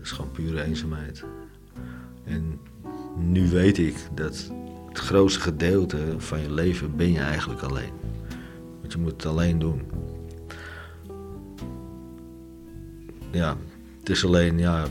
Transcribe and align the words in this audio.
dat 0.00 0.08
is 0.08 0.10
gewoon 0.10 0.30
pure 0.30 0.62
eenzaamheid. 0.62 1.24
En 2.24 2.60
nu 3.16 3.48
weet 3.48 3.78
ik 3.78 3.96
dat 4.14 4.50
het 4.88 4.98
grootste 4.98 5.40
gedeelte 5.40 6.14
van 6.16 6.40
je 6.40 6.52
leven 6.52 6.96
ben 6.96 7.12
je 7.12 7.18
eigenlijk 7.20 7.60
alleen. 7.60 7.92
Want 8.80 8.92
je 8.92 8.98
moet 8.98 9.12
het 9.12 9.26
alleen 9.26 9.58
doen. 9.58 9.82
Ja, 13.30 13.56
het 13.98 14.08
is 14.08 14.24
alleen 14.24 14.58
ja, 14.58 14.86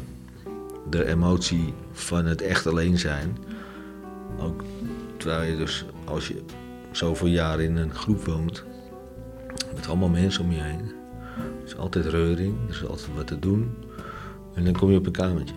de 0.89 1.06
emotie 1.06 1.73
van 1.91 2.26
het 2.26 2.41
echt 2.41 2.68
alleen 2.68 2.98
zijn. 2.98 3.38
Ook 4.39 4.64
terwijl 5.18 5.52
je 5.52 5.57
dus 5.57 5.86
als 6.05 6.28
je 6.28 6.41
zoveel 6.91 7.28
jaar 7.28 7.60
in 7.60 7.76
een 7.76 7.96
groep 7.96 8.26
woont, 8.26 8.64
met 9.76 9.87
allemaal 9.87 10.10
mensen 10.10 10.43
om 10.43 10.51
je 10.51 10.62
heen. 10.62 10.92
Er 11.37 11.65
is 11.65 11.78
altijd 11.78 12.06
reuring, 12.06 12.56
er 12.64 12.70
is 12.70 12.86
altijd 12.86 13.15
wat 13.15 13.28
te 13.28 13.39
doen. 13.39 13.76
En 14.60 14.66
dan 14.66 14.74
kom 14.74 14.92
je 14.92 14.98
op 14.98 15.06
een 15.06 15.12
kamertje. 15.12 15.56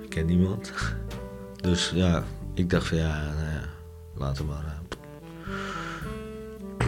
Ik 0.00 0.08
ken 0.08 0.26
niemand. 0.26 0.72
Dus 1.60 1.90
ja, 1.94 2.24
ik 2.54 2.70
dacht 2.70 2.86
van 2.86 2.98
ja, 2.98 3.24
nou 3.24 3.50
ja 3.50 3.62
laten 4.14 4.46
we 4.46 4.50
maar. 4.50 4.80
Uh, 6.80 6.86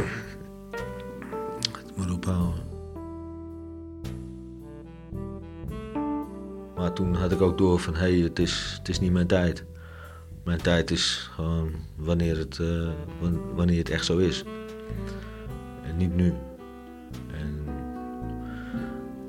het 1.73 1.97
maar 1.97 2.11
ophouden. 2.11 2.63
Maar 6.77 6.93
toen 6.93 7.15
had 7.15 7.33
ik 7.33 7.41
ook 7.41 7.59
door 7.59 7.81
van 7.81 7.95
hé, 7.95 8.01
hey, 8.01 8.19
het, 8.19 8.39
is, 8.39 8.75
het 8.79 8.89
is 8.89 9.01
niet 9.01 9.13
mijn 9.13 9.27
tijd. 9.27 9.65
Mijn 10.43 10.61
tijd 10.63 10.91
is 10.91 11.31
gewoon 11.33 11.73
wanneer 11.97 12.39
het, 12.39 12.59
uh, 12.59 12.89
wanneer 13.55 13.79
het 13.79 13.91
echt 13.91 14.05
zo 14.05 14.19
is. 14.19 14.45
En 15.83 15.97
niet 15.97 16.15
nu. 16.15 16.35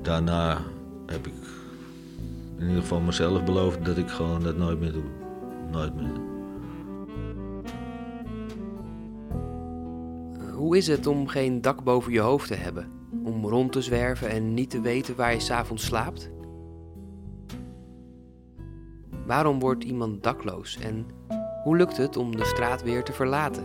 Daarna 0.06 0.58
heb 1.06 1.26
ik 1.26 1.32
in 2.58 2.66
ieder 2.66 2.82
geval 2.82 3.00
mezelf 3.00 3.44
beloofd 3.44 3.84
dat 3.84 3.96
ik 3.96 4.08
gewoon 4.08 4.42
dat 4.42 4.56
nooit 4.56 4.80
meer 4.80 4.92
doe. 4.92 5.04
Nooit 5.70 5.94
meer. 5.94 6.20
Hoe 10.52 10.76
is 10.76 10.86
het 10.86 11.06
om 11.06 11.28
geen 11.28 11.60
dak 11.60 11.84
boven 11.84 12.12
je 12.12 12.20
hoofd 12.20 12.48
te 12.48 12.54
hebben? 12.54 12.90
Om 13.24 13.46
rond 13.46 13.72
te 13.72 13.82
zwerven 13.82 14.28
en 14.28 14.54
niet 14.54 14.70
te 14.70 14.80
weten 14.80 15.16
waar 15.16 15.32
je 15.32 15.40
s'avonds 15.40 15.84
slaapt? 15.84 16.30
Waarom 19.26 19.58
wordt 19.58 19.84
iemand 19.84 20.22
dakloos 20.22 20.78
en 20.78 21.06
hoe 21.62 21.76
lukt 21.76 21.96
het 21.96 22.16
om 22.16 22.36
de 22.36 22.44
straat 22.44 22.82
weer 22.82 23.04
te 23.04 23.12
verlaten? 23.12 23.64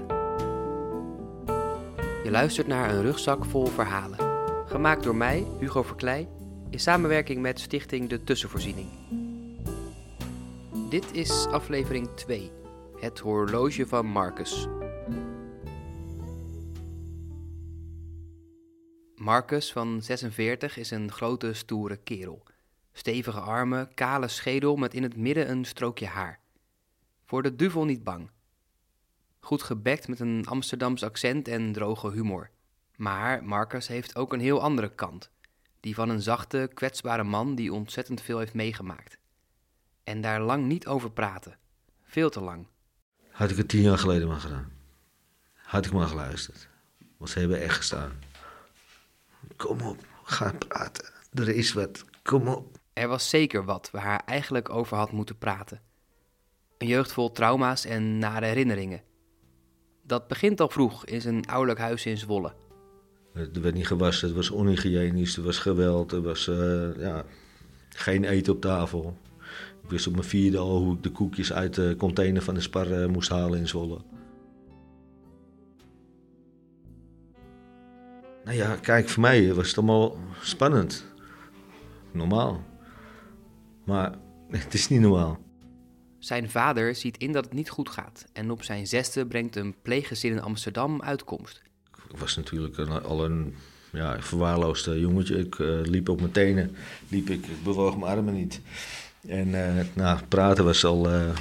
Je 2.24 2.32
luistert 2.32 2.68
naar 2.68 2.90
een 2.90 3.02
rugzak 3.02 3.46
vol 3.46 3.66
verhalen. 3.66 4.31
Gemaakt 4.72 5.04
door 5.04 5.16
mij, 5.16 5.48
Hugo 5.60 5.84
Verkleij, 5.84 6.30
in 6.70 6.80
samenwerking 6.80 7.42
met 7.42 7.60
Stichting 7.60 8.10
De 8.10 8.24
Tussenvoorziening. 8.24 8.90
Dit 10.90 11.14
is 11.14 11.46
aflevering 11.46 12.10
2, 12.16 12.52
het 13.00 13.20
horloge 13.20 13.88
van 13.88 14.06
Marcus. 14.06 14.68
Marcus 19.16 19.72
van 19.72 20.02
46 20.02 20.78
is 20.78 20.92
een 20.92 21.12
grote, 21.12 21.54
stoere 21.54 21.98
kerel. 21.98 22.44
Stevige 22.92 23.40
armen, 23.40 23.94
kale 23.94 24.28
schedel 24.28 24.76
met 24.76 24.94
in 24.94 25.04
het 25.04 25.18
midden 25.18 25.50
een 25.50 25.66
strookje 25.66 26.08
haar. 26.08 26.40
Voor 27.26 27.44
de 27.44 27.56
duvel 27.56 27.86
niet 27.86 28.04
bang. 28.04 28.30
Goed 29.40 29.64
gebekt 29.64 30.08
met 30.08 30.20
een 30.20 30.46
Amsterdams 30.46 31.04
accent 31.04 31.48
en 31.48 31.72
droge 31.72 32.12
humor. 32.12 32.50
Maar 33.02 33.44
Marcus 33.44 33.88
heeft 33.88 34.16
ook 34.16 34.34
een 34.34 34.40
heel 34.40 34.62
andere 34.62 34.96
kant. 34.96 35.30
Die 35.80 35.96
van 35.96 36.10
een 36.10 36.22
zachte, 36.22 36.70
kwetsbare 36.74 37.24
man 37.24 37.56
die 37.56 37.74
ontzettend 37.74 38.22
veel 38.22 38.40
heeft 38.40 38.54
meegemaakt. 38.54 39.18
En 40.04 40.22
daar 40.22 40.42
lang 40.42 40.66
niet 40.66 40.88
over 40.88 41.12
praten. 41.12 41.58
Veel 42.04 42.30
te 42.30 42.42
lang. 42.42 42.68
Had 43.32 43.50
ik 43.50 43.58
het 43.58 43.68
tien 43.68 43.82
jaar 43.82 43.98
geleden 43.98 44.28
maar 44.28 44.40
gedaan. 44.40 44.72
Had 45.54 45.86
ik 45.86 45.92
maar 45.92 46.08
geluisterd. 46.08 46.70
Want 47.18 47.30
ze 47.30 47.40
hebben 47.40 47.62
echt 47.62 47.76
gestaan. 47.76 48.20
Kom 49.56 49.82
op, 49.82 50.06
ga 50.24 50.54
praten. 50.68 51.12
Er 51.34 51.50
is 51.50 51.74
wat. 51.74 52.06
Kom 52.24 52.48
op. 52.48 52.80
Er 52.94 53.08
was 53.08 53.30
zeker 53.30 53.66
wat 53.66 53.92
waar 53.92 54.06
hij 54.06 54.22
eigenlijk 54.26 54.70
over 54.70 54.98
had 54.98 55.12
moeten 55.12 55.38
praten. 55.38 55.82
Een 56.78 56.88
jeugd 56.88 57.12
vol 57.12 57.32
trauma's 57.32 57.86
en 57.86 58.18
nare 58.18 58.46
herinneringen. 58.46 59.04
Dat 60.04 60.28
begint 60.28 60.60
al 60.62 60.70
vroeg 60.70 61.06
in 61.06 61.22
zijn 61.22 61.48
ouderlijk 61.48 61.80
huis 61.80 62.06
in 62.06 62.18
Zwolle. 62.18 62.54
Er 63.34 63.62
werd 63.62 63.76
niet 63.76 63.88
gewassen, 63.88 64.28
het 64.28 64.36
was 64.36 64.50
onhygiënisch, 64.50 65.38
er 65.38 65.44
was 65.44 65.60
geweld, 65.60 66.12
er 66.12 66.22
was 66.22 66.48
uh, 66.48 66.98
ja, 66.98 67.26
geen 67.90 68.24
eten 68.24 68.54
op 68.54 68.62
tafel. 68.62 69.18
Ik 69.84 69.90
wist 69.90 70.08
op 70.08 70.14
mijn 70.14 70.26
vierde 70.26 70.58
al 70.58 70.78
hoe 70.78 70.96
ik 70.96 71.04
de 71.04 71.12
koekjes 71.12 71.54
uit 71.54 71.74
de 71.74 71.96
container 71.98 72.42
van 72.42 72.54
de 72.54 72.62
spar 72.62 72.88
uh, 72.88 73.06
moest 73.06 73.30
halen 73.30 73.60
in 73.60 73.68
Zwolle. 73.68 74.02
Nou 78.44 78.58
ja, 78.58 78.76
kijk, 78.76 79.10
voor 79.10 79.22
mij 79.22 79.54
was 79.54 79.68
het 79.68 79.78
allemaal 79.78 80.18
spannend. 80.42 81.06
Normaal. 82.12 82.64
Maar 83.84 84.16
het 84.50 84.74
is 84.74 84.88
niet 84.88 85.00
normaal. 85.02 85.40
Zijn 86.20 86.50
vader 86.50 86.96
ziet 86.96 87.18
in 87.18 87.32
dat 87.32 87.46
het 87.46 87.54
niet 87.54 87.70
goed 87.70 87.90
gaat 87.90 88.26
en 88.34 88.52
op 88.52 88.64
zijn 88.64 88.88
zesde 88.88 89.28
brengt 89.28 89.56
een 89.56 89.76
pleeggezin 89.82 90.32
in 90.32 90.42
Amsterdam 90.42 91.02
uitkomst. 91.02 91.62
Ik 92.14 92.18
was 92.18 92.36
natuurlijk 92.36 92.78
al 92.80 93.26
een 93.26 93.56
ja, 93.92 94.22
verwaarloosd 94.22 94.86
jongetje. 94.86 95.38
Ik 95.38 95.58
uh, 95.58 95.82
liep 95.82 96.10
op 96.10 96.20
mijn 96.20 96.32
tenen, 96.32 96.76
liep 97.08 97.30
ik, 97.30 97.46
bewoog 97.64 97.98
mijn 97.98 98.12
armen 98.12 98.34
niet. 98.34 98.62
En 99.28 99.48
uh, 99.48 99.86
nou, 99.94 100.20
praten 100.28 100.66
was 100.66 100.86
al 100.86 101.10
uh, 101.10 101.22
een 101.24 101.34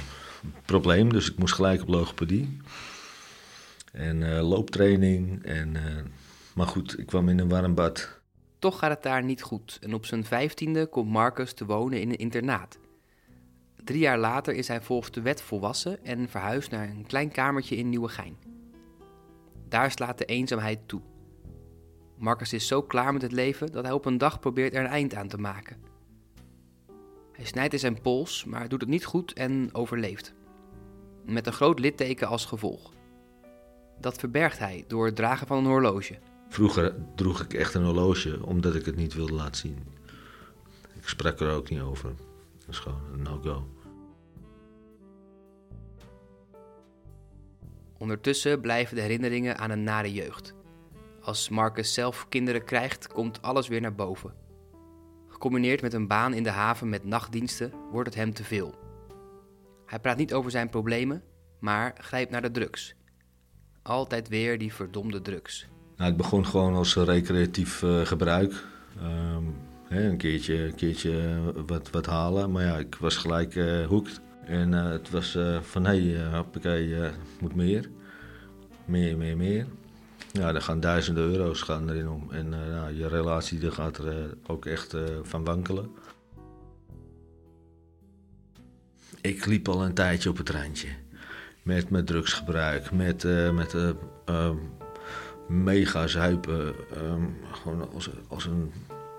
probleem, 0.65 1.13
dus 1.13 1.31
ik 1.31 1.37
moest 1.37 1.53
gelijk 1.53 1.81
op 1.81 1.87
logopedie. 1.87 2.57
En 3.91 4.39
looptraining. 4.39 5.43
En, 5.43 5.77
maar 6.53 6.67
goed, 6.67 6.99
ik 6.99 7.05
kwam 7.05 7.29
in 7.29 7.39
een 7.39 7.49
warm 7.49 7.75
bad. 7.75 8.19
Toch 8.59 8.79
gaat 8.79 8.89
het 8.89 9.03
daar 9.03 9.23
niet 9.23 9.41
goed 9.41 9.77
en 9.81 9.93
op 9.93 10.05
zijn 10.05 10.25
vijftiende 10.25 10.85
komt 10.85 11.09
Marcus 11.09 11.53
te 11.53 11.65
wonen 11.65 12.01
in 12.01 12.09
een 12.09 12.17
internaat. 12.17 12.77
Drie 13.83 13.99
jaar 13.99 14.19
later 14.19 14.53
is 14.53 14.67
hij 14.67 14.81
volgens 14.81 15.11
de 15.11 15.21
wet 15.21 15.41
volwassen 15.41 16.05
en 16.05 16.29
verhuist 16.29 16.71
naar 16.71 16.89
een 16.89 17.05
klein 17.07 17.31
kamertje 17.31 17.75
in 17.75 17.89
Nieuwegein. 17.89 18.37
Daar 19.71 19.91
slaat 19.91 20.17
de 20.17 20.25
eenzaamheid 20.25 20.79
toe. 20.85 21.01
Marcus 22.17 22.53
is 22.53 22.67
zo 22.67 22.81
klaar 22.81 23.13
met 23.13 23.21
het 23.21 23.31
leven 23.31 23.71
dat 23.71 23.83
hij 23.83 23.93
op 23.93 24.05
een 24.05 24.17
dag 24.17 24.39
probeert 24.39 24.73
er 24.73 24.79
een 24.79 24.89
eind 24.89 25.15
aan 25.15 25.27
te 25.27 25.37
maken. 25.37 25.77
Hij 27.31 27.45
snijdt 27.45 27.73
in 27.73 27.79
zijn 27.79 28.01
pols, 28.01 28.45
maar 28.45 28.69
doet 28.69 28.81
het 28.81 28.89
niet 28.89 29.05
goed 29.05 29.33
en 29.33 29.69
overleeft. 29.73 30.33
Met 31.25 31.47
een 31.47 31.53
groot 31.53 31.79
litteken 31.79 32.27
als 32.27 32.45
gevolg. 32.45 32.91
Dat 33.99 34.17
verbergt 34.17 34.59
hij 34.59 34.83
door 34.87 35.05
het 35.05 35.15
dragen 35.15 35.47
van 35.47 35.57
een 35.57 35.65
horloge. 35.65 36.19
Vroeger 36.49 36.95
droeg 37.15 37.41
ik 37.41 37.53
echt 37.53 37.73
een 37.73 37.85
horloge 37.85 38.45
omdat 38.45 38.75
ik 38.75 38.85
het 38.85 38.95
niet 38.95 39.13
wilde 39.13 39.33
laten 39.33 39.55
zien. 39.55 39.77
Ik 40.93 41.07
sprak 41.07 41.39
er 41.39 41.51
ook 41.51 41.69
niet 41.69 41.81
over. 41.81 42.13
Dat 42.59 42.69
is 42.69 42.79
gewoon 42.79 43.01
een 43.13 43.21
no-go. 43.21 43.65
Ondertussen 48.01 48.61
blijven 48.61 48.95
de 48.95 49.01
herinneringen 49.01 49.57
aan 49.57 49.69
een 49.69 49.83
nare 49.83 50.13
jeugd. 50.13 50.53
Als 51.21 51.49
Marcus 51.49 51.93
zelf 51.93 52.25
kinderen 52.29 52.63
krijgt, 52.63 53.07
komt 53.07 53.41
alles 53.41 53.67
weer 53.67 53.81
naar 53.81 53.95
boven. 53.95 54.33
Gecombineerd 55.27 55.81
met 55.81 55.93
een 55.93 56.07
baan 56.07 56.33
in 56.33 56.43
de 56.43 56.49
haven 56.49 56.89
met 56.89 57.05
nachtdiensten 57.05 57.73
wordt 57.91 58.09
het 58.09 58.17
hem 58.17 58.33
te 58.33 58.43
veel. 58.43 58.75
Hij 59.85 59.99
praat 59.99 60.17
niet 60.17 60.33
over 60.33 60.51
zijn 60.51 60.69
problemen, 60.69 61.23
maar 61.59 61.95
grijpt 61.97 62.31
naar 62.31 62.41
de 62.41 62.51
drugs. 62.51 62.95
Altijd 63.81 64.27
weer 64.27 64.57
die 64.57 64.73
verdomde 64.73 65.21
drugs. 65.21 65.67
Nou, 65.95 66.11
ik 66.11 66.17
begon 66.17 66.45
gewoon 66.45 66.73
als 66.73 66.95
recreatief 66.95 67.81
uh, 67.81 68.05
gebruik. 68.05 68.65
Um, 69.03 69.55
hè, 69.87 70.09
een 70.09 70.17
keertje, 70.17 70.65
een 70.65 70.75
keertje 70.75 71.41
wat, 71.65 71.89
wat 71.89 72.05
halen, 72.05 72.51
maar 72.51 72.63
ja, 72.63 72.77
ik 72.77 72.95
was 72.95 73.15
gelijk 73.17 73.55
uh. 73.55 73.91
En 74.45 74.71
uh, 74.71 74.89
het 74.89 75.09
was 75.09 75.37
van, 75.61 75.85
hé, 75.85 76.11
hey, 76.11 76.37
hoppakee, 76.37 77.11
moet 77.39 77.55
meer. 77.55 77.89
Meer, 78.85 79.17
meer, 79.17 79.37
meer. 79.37 79.65
Ja, 80.31 80.53
er 80.53 80.61
gaan 80.61 80.79
duizenden 80.79 81.23
euro's 81.23 81.61
gaan 81.61 81.89
erin 81.89 82.09
om. 82.09 82.31
En 82.31 82.49
nou, 82.49 82.95
je 82.95 83.07
relatie 83.07 83.59
daar 83.59 83.71
gaat 83.71 83.97
er 83.97 84.37
ook 84.47 84.65
echt 84.65 84.95
van 85.23 85.43
wankelen. 85.43 85.91
Ik 89.21 89.45
liep 89.45 89.67
al 89.67 89.85
een 89.85 89.93
tijdje 89.93 90.29
op 90.29 90.37
het 90.37 90.49
randje. 90.49 90.87
Met, 91.63 91.89
met 91.89 92.07
drugsgebruik, 92.07 92.91
met, 92.91 93.23
met 93.53 93.75
mega 95.47 96.07
zuipen. 96.07 96.75
Um, 96.97 97.37
gewoon 97.51 97.93
als, 97.93 98.09
als 98.27 98.45
een, 98.45 98.71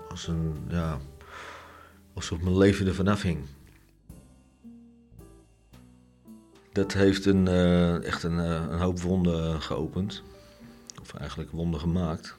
als 0.09 0.27
een, 0.27 0.55
ja, 0.67 0.97
alsof 2.13 2.41
mijn 2.41 2.57
leven 2.57 2.87
er 2.87 2.93
vanaf 2.93 3.21
hing. 3.21 3.45
Dat 6.73 6.93
heeft 6.93 7.25
een, 7.25 7.45
uh, 7.45 8.03
echt 8.03 8.23
een, 8.23 8.37
uh, 8.37 8.65
een 8.69 8.79
hoop 8.79 8.99
wonden 8.99 9.61
geopend. 9.61 10.23
Of 11.01 11.13
eigenlijk 11.13 11.51
wonden 11.51 11.79
gemaakt. 11.79 12.35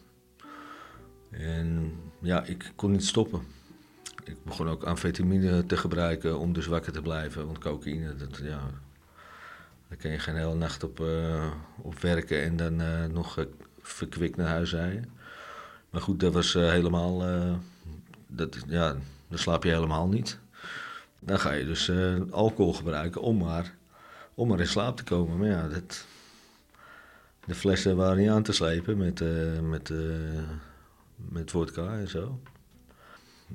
En 1.31 1.93
ja, 2.19 2.45
ik 2.45 2.73
kon 2.77 2.91
niet 2.91 3.05
stoppen. 3.05 3.41
ik 4.25 4.37
begon 4.45 4.69
ook 4.69 4.85
amfetamine 4.85 5.67
te 5.67 5.77
gebruiken 5.77 6.39
om 6.39 6.53
dus 6.53 6.67
wakker 6.67 6.93
te 6.93 7.03
blijven. 7.03 7.47
Want 7.47 7.59
cocaïne, 7.59 8.17
dat, 8.17 8.37
ja, 8.37 8.61
daar 9.89 9.99
kan 9.99 10.11
je 10.11 10.19
geen 10.19 10.37
hele 10.37 10.55
nacht 10.55 10.85
op, 10.85 11.01
uh, 11.01 11.53
op 11.83 11.99
werken 11.99 12.43
en 12.43 12.57
dan 12.57 12.83
nog 13.13 13.47
verkwikt 13.81 14.37
naar 14.37 14.49
huis 14.49 14.73
rijden. 14.73 15.11
Maar 15.91 16.01
goed, 16.01 16.21
dat 16.21 16.33
was 16.33 16.53
helemaal, 16.53 17.19
dat, 18.27 18.57
ja, 18.67 18.97
dan 19.29 19.39
slaap 19.39 19.65
je 19.65 19.71
helemaal 19.71 20.09
niet. 20.09 20.39
Dan 21.19 21.41
ga 21.41 21.53
je 21.53 21.65
dus 21.65 21.91
alcohol 22.31 22.73
gebruiken 22.73 23.21
om 23.21 23.37
maar, 23.37 23.75
om 24.35 24.49
maar 24.49 24.61
in 24.61 24.67
slaap 24.67 24.97
te 24.97 25.05
komen. 25.05 25.39
Maar 25.39 25.49
ja, 25.49 25.69
dat, 25.69 26.07
de 27.47 27.55
flessen 27.55 27.97
waren 27.97 28.19
niet 28.19 28.29
aan 28.29 28.43
te 28.43 28.53
slepen 28.53 28.97
met, 28.97 29.21
uh, 29.21 29.61
met, 29.61 29.89
uh, 29.89 30.43
met 31.15 31.51
vodka 31.51 31.99
en 31.99 32.09
zo. 32.09 32.41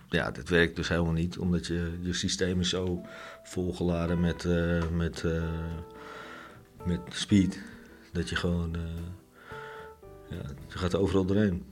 Ja, 0.09 0.31
dat 0.31 0.49
werkt 0.49 0.75
dus 0.75 0.87
helemaal 0.87 1.13
niet, 1.13 1.37
omdat 1.37 1.67
je, 1.67 1.97
je 2.01 2.13
systeem 2.13 2.59
is 2.59 2.69
zo 2.69 3.01
volgeladen 3.43 4.19
met, 4.19 4.43
uh, 4.43 4.89
met, 4.89 5.25
met 6.85 7.01
speed. 7.09 7.59
Dat 8.13 8.29
je 8.29 8.35
gewoon, 8.35 8.75
ja, 10.29 10.41
gaat 10.67 10.95
overal 10.95 11.25
doorheen. 11.25 11.63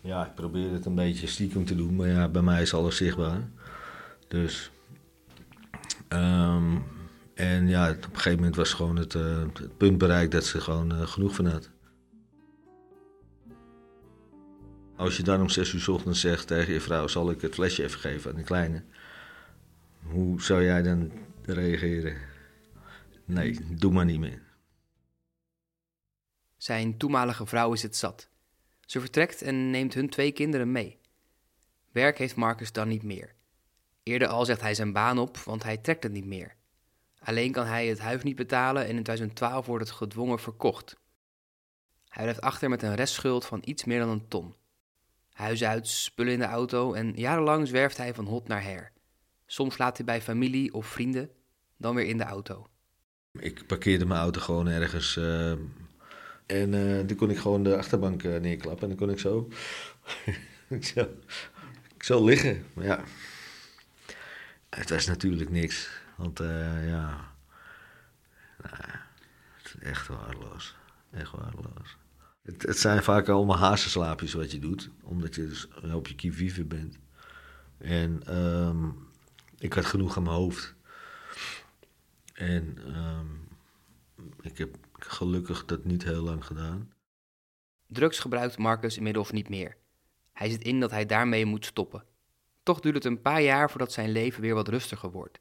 Ja, 0.00 0.26
ik 0.26 0.34
probeer 0.34 0.72
het 0.72 0.86
een 0.86 0.94
beetje 0.94 1.26
stiekem 1.26 1.64
te 1.64 1.74
doen, 1.74 1.96
maar 1.96 2.08
ja, 2.08 2.28
bij 2.28 2.42
mij 2.42 2.62
is 2.62 2.74
alles 2.74 2.96
zichtbaar. 2.96 3.48
Dus 4.28 4.70
um, 6.08 6.82
en 7.40 7.68
ja, 7.68 7.90
op 7.90 8.04
een 8.04 8.14
gegeven 8.14 8.38
moment 8.38 8.56
was 8.56 8.72
gewoon 8.72 8.96
het, 8.96 9.14
uh, 9.14 9.38
het 9.54 9.76
punt 9.76 9.98
bereikt 9.98 10.32
dat 10.32 10.44
ze 10.44 10.60
gewoon 10.60 10.92
uh, 10.92 11.06
genoeg 11.06 11.34
van 11.34 11.46
had. 11.46 11.70
Als 14.96 15.16
je 15.16 15.22
dan 15.22 15.40
om 15.40 15.48
zes 15.48 15.72
uur 15.72 15.90
ochtends 15.90 16.20
zegt 16.20 16.46
tegen 16.46 16.72
je 16.72 16.80
vrouw: 16.80 17.06
zal 17.06 17.30
ik 17.30 17.40
het 17.40 17.54
flesje 17.54 17.82
even 17.82 18.00
geven 18.00 18.30
aan 18.30 18.36
de 18.36 18.42
kleine? 18.42 18.82
Hoe 20.02 20.42
zou 20.42 20.64
jij 20.64 20.82
dan 20.82 21.12
reageren? 21.42 22.16
Nee, 23.24 23.58
doe 23.68 23.92
maar 23.92 24.04
niet 24.04 24.20
meer. 24.20 24.42
Zijn 26.56 26.96
toenmalige 26.96 27.46
vrouw 27.46 27.72
is 27.72 27.82
het 27.82 27.96
zat. 27.96 28.28
Ze 28.80 29.00
vertrekt 29.00 29.42
en 29.42 29.70
neemt 29.70 29.94
hun 29.94 30.08
twee 30.08 30.32
kinderen 30.32 30.72
mee. 30.72 30.98
Werk 31.92 32.18
heeft 32.18 32.36
Marcus 32.36 32.72
dan 32.72 32.88
niet 32.88 33.02
meer. 33.02 33.34
Eerder 34.02 34.28
al 34.28 34.44
zegt 34.44 34.60
hij 34.60 34.74
zijn 34.74 34.92
baan 34.92 35.18
op, 35.18 35.36
want 35.36 35.62
hij 35.62 35.76
trekt 35.76 36.02
het 36.02 36.12
niet 36.12 36.26
meer. 36.26 36.58
Alleen 37.24 37.52
kan 37.52 37.66
hij 37.66 37.86
het 37.86 37.98
huis 37.98 38.22
niet 38.22 38.36
betalen 38.36 38.82
en 38.82 38.96
in 38.96 39.02
2012 39.02 39.66
wordt 39.66 39.84
het 39.84 39.96
gedwongen 39.96 40.38
verkocht. 40.38 40.96
Hij 42.08 42.22
blijft 42.22 42.40
achter 42.40 42.68
met 42.68 42.82
een 42.82 42.94
restschuld 42.94 43.46
van 43.46 43.62
iets 43.64 43.84
meer 43.84 43.98
dan 43.98 44.08
een 44.08 44.28
ton. 44.28 44.54
Huis 45.32 45.64
uit, 45.64 45.88
spullen 45.88 46.32
in 46.32 46.38
de 46.38 46.44
auto 46.44 46.92
en 46.92 47.12
jarenlang 47.14 47.68
zwerft 47.68 47.96
hij 47.96 48.14
van 48.14 48.26
hot 48.26 48.48
naar 48.48 48.62
her. 48.62 48.92
Soms 49.46 49.74
slaapt 49.74 49.96
hij 49.96 50.06
bij 50.06 50.22
familie 50.22 50.74
of 50.74 50.86
vrienden, 50.86 51.30
dan 51.76 51.94
weer 51.94 52.06
in 52.06 52.18
de 52.18 52.24
auto. 52.24 52.66
Ik 53.32 53.66
parkeerde 53.66 54.04
mijn 54.06 54.20
auto 54.20 54.40
gewoon 54.40 54.66
ergens 54.66 55.16
uh, 55.16 55.50
en 56.46 56.72
uh, 56.72 57.06
dan 57.06 57.16
kon 57.16 57.30
ik 57.30 57.38
gewoon 57.38 57.62
de 57.62 57.76
achterbank 57.76 58.22
uh, 58.22 58.40
neerklappen 58.40 58.82
en 58.82 58.88
dan 58.88 59.06
kon 59.06 59.10
ik 59.10 59.18
zo, 59.18 59.48
ik 60.68 60.84
zo, 60.84 61.08
zo 61.98 62.24
liggen. 62.24 62.64
Maar 62.72 62.84
ja, 62.84 63.04
het 64.68 64.90
was 64.90 65.06
natuurlijk 65.06 65.50
niks. 65.50 65.90
Want 66.20 66.40
uh, 66.40 66.88
ja, 66.88 67.34
het 68.62 69.64
is 69.64 69.74
echt 69.78 70.06
waardeloos. 70.06 70.76
Echt 71.10 71.30
waardeloos. 71.30 71.96
Het, 72.42 72.78
zijn 72.78 73.02
vaak 73.02 73.28
allemaal 73.28 73.58
hazenslaapjes 73.58 74.32
wat 74.32 74.50
je 74.50 74.58
doet, 74.58 74.90
omdat 75.02 75.34
je 75.34 75.46
dus 75.48 75.68
op 75.92 76.06
je 76.06 76.14
kivive 76.14 76.64
bent. 76.64 76.98
En 77.78 78.38
um, 78.38 79.08
ik 79.58 79.72
had 79.72 79.84
genoeg 79.84 80.16
aan 80.16 80.22
mijn 80.22 80.34
hoofd. 80.34 80.74
En 82.32 82.78
um, 82.96 83.48
ik 84.40 84.58
heb 84.58 84.76
gelukkig 84.92 85.64
dat 85.64 85.84
niet 85.84 86.04
heel 86.04 86.22
lang 86.22 86.44
gedaan. 86.44 86.92
Drugs 87.86 88.18
gebruikt 88.18 88.58
Marcus 88.58 88.96
inmiddels 88.96 89.30
niet 89.30 89.48
meer. 89.48 89.76
Hij 90.32 90.50
zit 90.50 90.62
in 90.62 90.80
dat 90.80 90.90
hij 90.90 91.06
daarmee 91.06 91.44
moet 91.44 91.64
stoppen. 91.64 92.04
Toch 92.62 92.80
duurt 92.80 92.94
het 92.94 93.04
een 93.04 93.22
paar 93.22 93.42
jaar 93.42 93.70
voordat 93.70 93.92
zijn 93.92 94.10
leven 94.10 94.40
weer 94.40 94.54
wat 94.54 94.68
rustiger 94.68 95.10
wordt. 95.10 95.40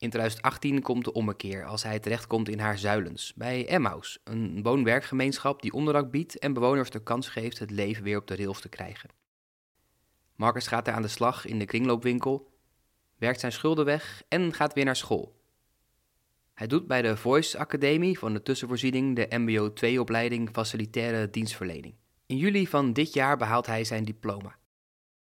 In 0.00 0.10
2018 0.10 0.82
komt 0.82 1.04
de 1.04 1.12
ommekeer 1.12 1.64
als 1.64 1.82
hij 1.82 1.98
terechtkomt 1.98 2.48
in 2.48 2.58
haar 2.58 2.78
zuilens, 2.78 3.32
bij 3.34 3.68
Emmaus, 3.68 4.18
een 4.24 4.62
woon-werkgemeenschap 4.62 5.62
die 5.62 5.72
onderdak 5.72 6.10
biedt 6.10 6.38
en 6.38 6.52
bewoners 6.52 6.90
de 6.90 7.02
kans 7.02 7.28
geeft 7.28 7.58
het 7.58 7.70
leven 7.70 8.02
weer 8.02 8.18
op 8.18 8.26
de 8.26 8.36
rails 8.36 8.60
te 8.60 8.68
krijgen. 8.68 9.10
Marcus 10.36 10.66
gaat 10.66 10.84
daar 10.84 10.94
aan 10.94 11.02
de 11.02 11.08
slag 11.08 11.46
in 11.46 11.58
de 11.58 11.64
kringloopwinkel, 11.64 12.52
werkt 13.18 13.40
zijn 13.40 13.52
schulden 13.52 13.84
weg 13.84 14.22
en 14.28 14.54
gaat 14.54 14.74
weer 14.74 14.84
naar 14.84 14.96
school. 14.96 15.40
Hij 16.54 16.66
doet 16.66 16.86
bij 16.86 17.02
de 17.02 17.16
Voice 17.16 17.58
Academie 17.58 18.18
van 18.18 18.32
de 18.32 18.42
tussenvoorziening 18.42 19.16
de 19.16 19.38
MBO 19.38 19.70
2-opleiding 19.70 20.48
Facilitaire 20.52 21.30
Dienstverlening. 21.30 21.94
In 22.26 22.36
juli 22.36 22.66
van 22.66 22.92
dit 22.92 23.12
jaar 23.12 23.36
behaalt 23.36 23.66
hij 23.66 23.84
zijn 23.84 24.04
diploma. 24.04 24.56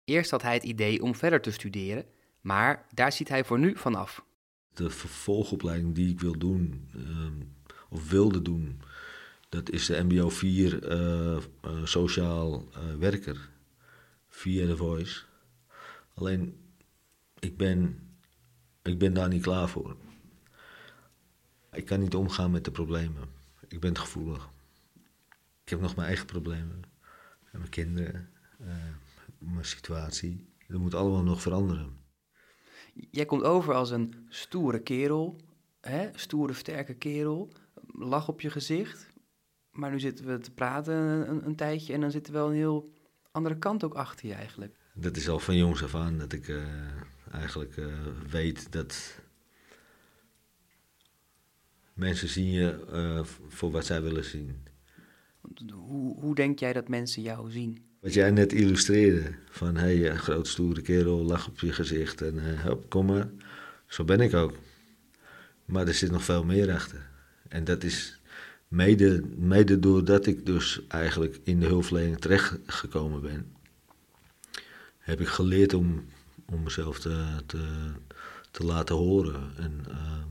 Eerst 0.04 0.30
had 0.30 0.42
hij 0.42 0.54
het 0.54 0.64
idee 0.64 1.02
om 1.02 1.14
verder 1.14 1.40
te 1.40 1.50
studeren, 1.50 2.06
maar 2.40 2.86
daar 2.94 3.12
ziet 3.12 3.28
hij 3.28 3.44
voor 3.44 3.58
nu 3.58 3.76
vanaf 3.76 4.24
de 4.74 4.90
vervolgopleiding 4.90 5.94
die 5.94 6.10
ik 6.10 6.20
wil 6.20 6.38
doen, 6.38 6.88
ehm, 6.94 7.42
of 7.88 8.10
wilde 8.10 8.42
doen, 8.42 8.80
dat 9.54 9.70
is 9.70 9.86
de 9.86 10.02
MBO 10.02 10.28
4 10.28 10.92
uh, 10.92 11.42
uh, 11.64 11.84
sociaal 11.84 12.68
uh, 12.70 12.98
werker 12.98 13.48
via 14.28 14.66
The 14.66 14.76
Voice. 14.76 15.22
Alleen, 16.14 16.56
ik 17.38 17.56
ben, 17.56 17.98
ik 18.82 18.98
ben 18.98 19.14
daar 19.14 19.28
niet 19.28 19.42
klaar 19.42 19.68
voor. 19.68 19.96
Ik 21.72 21.84
kan 21.84 22.00
niet 22.00 22.14
omgaan 22.14 22.50
met 22.50 22.64
de 22.64 22.70
problemen. 22.70 23.28
Ik 23.68 23.80
ben 23.80 23.98
gevoelig. 23.98 24.48
Ik 25.62 25.70
heb 25.70 25.80
nog 25.80 25.96
mijn 25.96 26.08
eigen 26.08 26.26
problemen. 26.26 26.82
mijn 27.50 27.68
kinderen, 27.68 28.30
mijn 29.38 29.64
situatie. 29.64 30.46
Dat 30.68 30.80
moet 30.80 30.94
allemaal 30.94 31.22
nog 31.22 31.42
veranderen. 31.42 32.03
Jij 33.10 33.24
komt 33.24 33.42
over 33.42 33.74
als 33.74 33.90
een 33.90 34.14
stoere 34.28 34.82
kerel, 34.82 35.36
hè? 35.80 36.08
stoere, 36.14 36.52
sterke 36.52 36.94
kerel, 36.94 37.52
lach 37.86 38.28
op 38.28 38.40
je 38.40 38.50
gezicht. 38.50 39.12
Maar 39.70 39.90
nu 39.90 40.00
zitten 40.00 40.26
we 40.26 40.38
te 40.38 40.50
praten 40.50 40.94
een, 40.94 41.46
een 41.46 41.56
tijdje 41.56 41.92
en 41.92 42.00
dan 42.00 42.10
zit 42.10 42.26
er 42.26 42.32
wel 42.32 42.48
een 42.48 42.54
heel 42.54 42.92
andere 43.30 43.58
kant 43.58 43.84
ook 43.84 43.94
achter 43.94 44.28
je 44.28 44.34
eigenlijk. 44.34 44.76
Dat 44.92 45.16
is 45.16 45.28
al 45.28 45.38
van 45.38 45.56
jongs 45.56 45.82
af 45.82 45.94
aan 45.94 46.18
dat 46.18 46.32
ik 46.32 46.48
uh, 46.48 46.62
eigenlijk 47.32 47.76
uh, 47.76 47.94
weet 48.30 48.72
dat 48.72 49.20
mensen 51.92 52.28
zien 52.28 52.50
je 52.50 52.84
uh, 52.92 53.24
voor 53.48 53.70
wat 53.70 53.86
zij 53.86 54.02
willen 54.02 54.24
zien. 54.24 54.62
Hoe, 55.72 56.20
hoe 56.20 56.34
denk 56.34 56.58
jij 56.58 56.72
dat 56.72 56.88
mensen 56.88 57.22
jou 57.22 57.50
zien? 57.50 57.84
Wat 58.04 58.14
jij 58.14 58.30
net 58.30 58.52
illustreerde, 58.52 59.34
van 59.50 59.76
hé, 59.76 59.98
hey, 59.98 60.16
groot 60.16 60.48
stoere 60.48 60.82
kerel, 60.82 61.24
lach 61.24 61.48
op 61.48 61.60
je 61.60 61.72
gezicht 61.72 62.22
en 62.22 62.34
uh, 62.34 62.60
hop, 62.60 62.90
kom 62.90 63.06
maar. 63.06 63.28
Zo 63.86 64.04
ben 64.04 64.20
ik 64.20 64.34
ook. 64.34 64.52
Maar 65.64 65.86
er 65.86 65.94
zit 65.94 66.10
nog 66.10 66.24
veel 66.24 66.44
meer 66.44 66.72
achter. 66.72 67.10
En 67.48 67.64
dat 67.64 67.82
is 67.82 68.20
mede, 68.68 69.22
mede 69.36 69.78
doordat 69.78 70.26
ik 70.26 70.46
dus 70.46 70.86
eigenlijk 70.88 71.40
in 71.44 71.60
de 71.60 71.66
hulpverlening 71.66 72.18
terechtgekomen 72.18 73.20
ben, 73.20 73.52
heb 74.98 75.20
ik 75.20 75.28
geleerd 75.28 75.74
om, 75.74 76.04
om 76.46 76.62
mezelf 76.62 76.98
te, 76.98 77.26
te, 77.46 77.92
te 78.50 78.64
laten 78.64 78.94
horen. 78.94 79.56
En, 79.56 79.84
uh, 79.88 80.22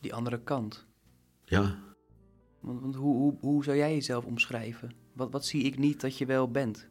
Die 0.00 0.14
andere 0.14 0.40
kant. 0.40 0.86
Ja. 1.44 1.78
Want, 2.60 2.80
want 2.80 2.94
hoe, 2.94 3.16
hoe, 3.16 3.34
hoe 3.40 3.64
zou 3.64 3.76
jij 3.76 3.94
jezelf 3.94 4.24
omschrijven? 4.24 4.92
Wat, 5.20 5.30
wat 5.30 5.46
zie 5.46 5.62
ik 5.62 5.78
niet 5.78 6.00
dat 6.00 6.18
je 6.18 6.26
wel 6.26 6.50
bent? 6.50 6.86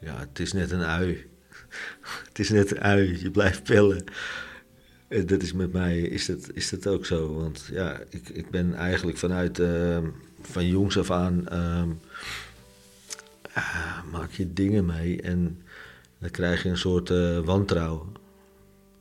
Ja, 0.00 0.18
het 0.18 0.38
is 0.38 0.52
net 0.52 0.70
een 0.70 0.82
ui. 0.82 1.26
het 2.28 2.38
is 2.38 2.50
net 2.50 2.70
een 2.70 2.80
ui. 2.80 3.22
Je 3.22 3.30
blijft 3.30 3.62
pillen. 3.62 4.04
En 5.08 5.26
dat 5.26 5.42
is 5.42 5.52
met 5.52 5.72
mij 5.72 6.00
is 6.00 6.26
dat, 6.26 6.50
is 6.52 6.70
dat 6.70 6.86
ook 6.86 7.06
zo. 7.06 7.34
Want 7.34 7.68
ja, 7.70 8.00
ik, 8.08 8.28
ik 8.28 8.50
ben 8.50 8.74
eigenlijk 8.74 9.18
vanuit 9.18 9.58
uh, 9.58 9.98
van 10.40 10.66
jongs 10.66 10.98
af 10.98 11.10
aan 11.10 11.44
uh, 11.52 11.84
maak 14.12 14.30
je 14.30 14.52
dingen 14.52 14.86
mee 14.86 15.22
en 15.22 15.62
dan 16.18 16.30
krijg 16.30 16.62
je 16.62 16.68
een 16.68 16.78
soort 16.78 17.10
uh, 17.10 17.38
wantrouwen. 17.38 18.12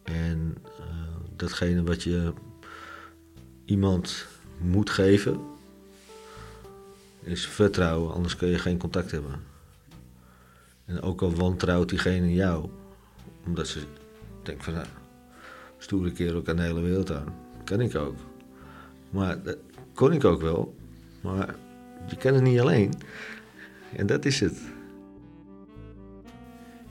En 0.03 0.57
uh, 0.79 0.85
datgene 1.35 1.83
wat 1.83 2.03
je 2.03 2.33
iemand 3.65 4.27
moet 4.57 4.89
geven, 4.89 5.39
is 7.25 7.47
vertrouwen, 7.47 8.13
anders 8.13 8.35
kun 8.35 8.47
je 8.47 8.59
geen 8.59 8.77
contact 8.77 9.11
hebben. 9.11 9.41
En 10.85 11.01
ook 11.01 11.21
al 11.21 11.35
wantrouwt 11.35 11.89
diegene 11.89 12.33
jou, 12.33 12.69
omdat 13.45 13.67
ze 13.67 13.81
denkt 14.43 14.63
van, 14.63 14.73
nou, 14.73 14.85
stoere 15.77 16.11
keer 16.11 16.35
ook 16.35 16.45
de 16.45 16.61
hele 16.61 16.81
wereld 16.81 17.11
aan. 17.11 17.35
Kan 17.63 17.81
ik 17.81 17.95
ook. 17.95 18.15
Maar 19.09 19.43
dat 19.43 19.57
kon 19.93 20.11
ik 20.11 20.23
ook 20.23 20.41
wel, 20.41 20.75
maar 21.21 21.55
je 22.07 22.17
kan 22.17 22.33
het 22.33 22.43
niet 22.43 22.59
alleen. 22.59 22.93
En 23.95 24.05
dat 24.05 24.25
is 24.25 24.39
het. 24.39 24.61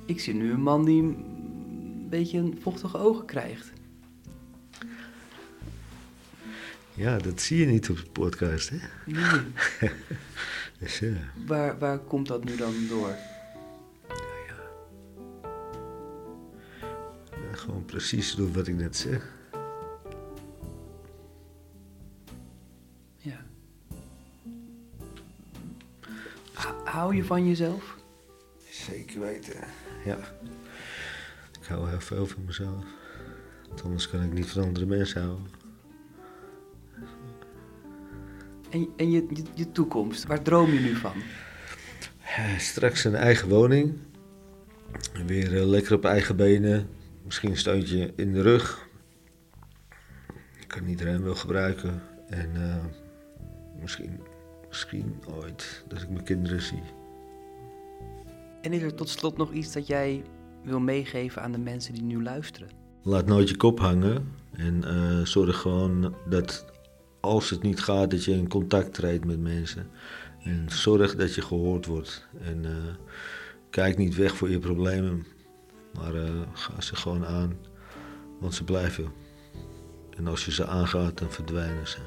Ik 0.07 0.21
zie 0.21 0.35
nu 0.35 0.53
een 0.53 0.63
man 0.63 0.85
die 0.85 1.03
een 1.03 2.07
beetje 2.11 2.39
een 2.39 2.59
vochtige 2.61 2.99
ogen 2.99 3.25
krijgt. 3.25 3.73
Ja, 6.95 7.19
dat 7.19 7.41
zie 7.41 7.59
je 7.59 7.67
niet 7.67 7.91
op 7.91 7.97
de 7.97 8.11
podcast, 8.13 8.71
hè? 8.71 8.77
Nee. 9.07 9.41
Dus, 10.79 10.99
ja. 10.99 11.13
Waar, 11.47 11.79
waar 11.79 11.99
komt 11.99 12.27
dat 12.27 12.45
nu 12.45 12.57
dan 12.57 12.75
door? 12.89 13.15
Gewoon 17.53 17.85
precies 17.85 18.35
door 18.35 18.53
wat 18.53 18.67
ik 18.67 18.75
net 18.75 18.97
zeg. 18.97 19.33
Ja. 23.17 23.45
Hou 26.85 27.17
je 27.17 27.25
van 27.25 27.47
jezelf? 27.47 27.97
Zeker 28.71 29.21
weten. 29.21 29.57
Ja. 30.05 30.19
Ik 31.61 31.67
hou 31.67 31.89
heel 31.89 32.01
veel 32.01 32.27
van 32.27 32.45
mezelf. 32.45 32.85
Want 33.69 33.83
anders 33.83 34.09
kan 34.09 34.23
ik 34.23 34.33
niet 34.33 34.47
van 34.51 34.63
andere 34.63 34.87
mensen 34.87 35.23
houden. 35.23 35.64
En, 38.75 38.89
en 38.97 39.11
je, 39.11 39.27
je, 39.29 39.43
je 39.55 39.73
toekomst, 39.73 40.27
waar 40.27 40.43
droom 40.43 40.73
je 40.73 40.81
nu 40.81 40.95
van? 40.95 41.13
Eh, 42.37 42.59
Straks 42.59 43.05
een 43.05 43.15
eigen 43.15 43.49
woning. 43.49 43.93
Weer 45.27 45.57
eh, 45.57 45.67
lekker 45.67 45.95
op 45.95 46.05
eigen 46.05 46.37
benen. 46.37 46.89
Misschien 47.25 47.51
een 47.51 47.57
steuntje 47.57 48.13
in 48.17 48.33
de 48.33 48.43
rug. 48.43 48.89
Ik 50.61 50.69
kan 50.69 50.87
iedereen 50.87 51.23
wel 51.23 51.35
gebruiken. 51.35 52.03
En 52.29 52.51
eh, 52.55 52.85
misschien, 53.81 54.21
misschien 54.69 55.23
ooit 55.27 55.85
dat 55.89 56.03
ik 56.03 56.09
mijn 56.09 56.25
kinderen 56.25 56.63
zie. 56.63 56.83
En 58.61 58.73
is 58.73 58.83
er 58.83 58.95
tot 58.95 59.09
slot 59.09 59.37
nog 59.37 59.53
iets 59.53 59.73
dat 59.73 59.87
jij 59.87 60.23
wil 60.65 60.81
meegeven 60.81 61.43
aan 61.43 61.53
de 61.53 61.59
mensen 61.59 61.95
die 61.95 62.03
nu 62.03 62.23
luisteren? 62.23 62.69
Laat 63.03 63.27
nooit 63.27 63.49
je 63.49 63.57
kop 63.57 63.79
hangen. 63.79 64.33
En 64.53 64.83
zorg 65.27 65.61
gewoon 65.61 66.15
dat 66.29 66.74
als 67.25 67.51
het 67.51 67.63
niet 67.63 67.81
gaat, 67.81 68.11
dat 68.11 68.25
je 68.25 68.33
in 68.33 68.49
contact 68.49 68.95
treedt 68.95 69.25
met 69.25 69.41
mensen. 69.41 69.91
En 70.43 70.67
zorg 70.69 71.17
dat 71.17 71.35
je 71.35 71.43
gehoord 71.43 71.87
wordt. 71.87 72.27
En 72.41 72.65
eh, 72.65 72.95
kijk 73.71 73.97
niet 73.99 74.15
weg 74.15 74.37
voor 74.37 74.51
je 74.51 74.59
problemen. 74.59 75.27
Maar 75.95 76.15
eh, 76.15 76.31
ga 76.53 76.81
ze 76.81 76.97
gewoon 76.97 77.27
aan. 77.27 77.57
Want 78.41 78.55
ze 78.55 78.65
blijven. 78.65 79.13
En 80.17 80.27
als 80.27 80.45
je 80.45 80.53
ze 80.53 80.67
aangaat, 80.67 81.19
dan 81.19 81.31
verdwijnen 81.31 81.89
ze. 81.89 81.99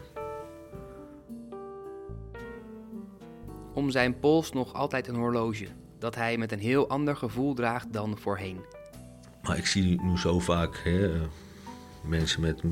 Om 3.74 3.90
zijn 3.90 4.20
pols 4.20 4.52
nog 4.52 4.74
altijd 4.74 5.08
een 5.08 5.16
horloge, 5.16 5.68
dat 6.00 6.16
hij 6.16 6.38
met 6.38 6.52
een 6.52 6.60
heel 6.60 6.90
ander 6.90 7.16
gevoel 7.16 7.54
draagt 7.54 7.94
dan 7.94 8.18
voorheen. 8.18 8.60
Maar 9.42 9.58
ik 9.58 9.66
zie 9.66 10.02
nu 10.02 10.18
zo 10.18 10.40
vaak 10.40 10.82
hè, 10.84 11.14
eh, 11.14 11.22
mensen 12.04 12.42
met 12.42 12.64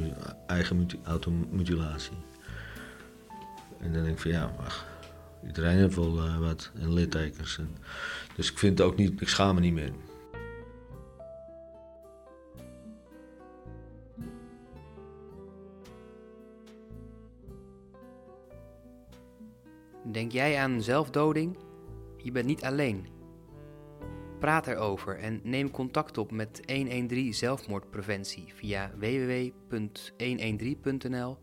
eigen 0.47 0.77
muti- 0.77 0.99
automutilatie. 1.03 2.17
En 3.79 3.93
dan 3.93 4.03
denk 4.03 4.15
ik 4.15 4.21
van 4.21 4.31
ja, 4.31 4.53
ach, 4.59 4.85
iedereen 5.47 5.77
heeft 5.77 5.95
wel 5.95 6.17
eh, 6.17 6.39
wat 6.39 6.71
en 6.79 6.93
littekens. 6.93 7.57
En, 7.57 7.75
dus 8.35 8.51
ik 8.51 8.57
vind 8.57 8.77
het 8.77 8.87
ook 8.87 8.95
niet, 8.95 9.21
ik 9.21 9.29
schaam 9.29 9.55
me 9.55 9.61
niet 9.61 9.73
meer. 9.73 9.91
Denk 20.11 20.31
jij 20.31 20.57
aan 20.57 20.81
zelfdoding? 20.81 21.57
Je 22.17 22.31
bent 22.31 22.45
niet 22.45 22.63
alleen. 22.63 23.07
Praat 24.39 24.67
erover 24.67 25.19
en 25.19 25.39
neem 25.43 25.71
contact 25.71 26.17
op 26.17 26.31
met 26.31 26.61
113 26.65 27.33
zelfmoordpreventie 27.33 28.53
via 28.55 28.91
www.113.nl 28.99 31.37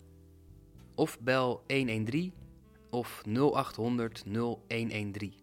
of 1.03 1.19
bel 1.21 1.63
113 1.69 2.31
of 2.93 3.23
0800 3.27 4.23
0113. 4.25 5.42